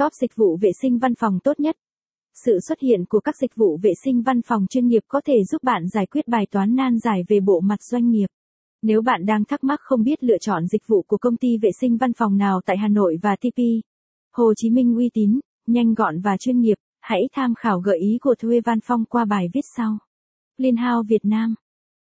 [0.00, 1.76] Top dịch vụ vệ sinh văn phòng tốt nhất.
[2.44, 5.34] Sự xuất hiện của các dịch vụ vệ sinh văn phòng chuyên nghiệp có thể
[5.44, 8.26] giúp bạn giải quyết bài toán nan giải về bộ mặt doanh nghiệp.
[8.82, 11.70] Nếu bạn đang thắc mắc không biết lựa chọn dịch vụ của công ty vệ
[11.80, 13.58] sinh văn phòng nào tại Hà Nội và TP,
[14.32, 18.18] Hồ Chí Minh uy tín, nhanh gọn và chuyên nghiệp, hãy tham khảo gợi ý
[18.20, 19.98] của Thuê Văn Phong qua bài viết sau.
[20.56, 21.54] Liên Hao Việt Nam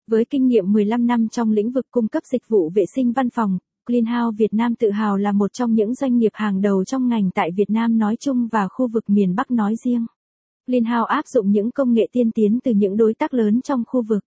[0.07, 3.29] Với kinh nghiệm 15 năm trong lĩnh vực cung cấp dịch vụ vệ sinh văn
[3.29, 3.57] phòng,
[3.87, 7.31] Clean Việt Nam tự hào là một trong những doanh nghiệp hàng đầu trong ngành
[7.31, 10.05] tại Việt Nam nói chung và khu vực miền Bắc nói riêng.
[10.65, 14.01] Clean áp dụng những công nghệ tiên tiến từ những đối tác lớn trong khu
[14.01, 14.23] vực.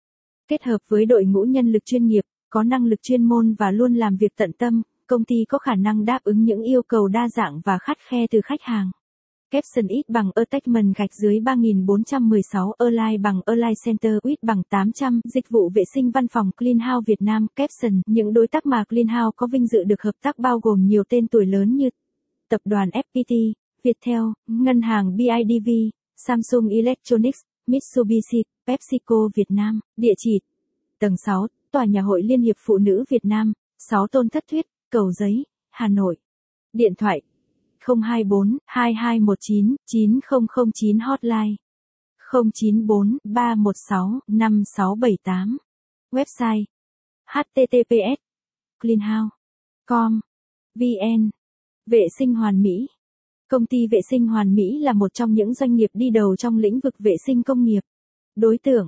[0.49, 3.71] Kết hợp với đội ngũ nhân lực chuyên nghiệp, có năng lực chuyên môn và
[3.71, 7.09] luôn làm việc tận tâm, công ty có khả năng đáp ứng những yêu cầu
[7.09, 8.91] đa dạng và khắt khe từ khách hàng.
[9.51, 15.49] Capson ít bằng Attachment gạch dưới 3416 Align bằng Align Center ít bằng 800 Dịch
[15.49, 19.09] vụ vệ sinh văn phòng Clean House Việt Nam Capson Những đối tác mà Clean
[19.09, 21.89] House có vinh dự được hợp tác bao gồm nhiều tên tuổi lớn như
[22.49, 25.71] Tập đoàn FPT, Viettel, Ngân hàng BIDV,
[26.17, 30.41] Samsung Electronics, Mitsubishi, PepsiCo Việt Nam, địa chỉ
[31.01, 34.67] tầng 6, Tòa nhà hội Liên hiệp Phụ nữ Việt Nam, 6 Tôn Thất Thuyết,
[34.91, 36.17] Cầu Giấy, Hà Nội.
[36.73, 37.21] Điện thoại
[37.87, 41.57] 024 2219 9009 hotline.
[42.33, 45.57] 094 316 5678
[46.13, 46.65] Website.
[47.27, 48.17] Https
[48.81, 50.21] cleanhouse.com
[50.75, 51.31] vn
[51.87, 52.87] Vệ sinh hoàn mỹ.
[53.49, 56.59] Công ty vệ sinh hoàn mỹ là một trong những doanh nghiệp đi đầu trong
[56.59, 57.81] lĩnh vực vệ sinh công nghiệp.
[58.37, 58.87] Đối tượng.